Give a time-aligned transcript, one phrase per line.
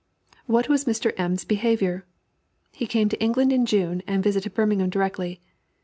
[0.47, 1.13] What was Mr.
[1.15, 2.07] M.'s behavior?
[2.71, 5.39] He came to England in June, and visited Birmingham directly.